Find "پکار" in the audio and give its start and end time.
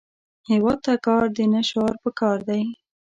2.03-2.37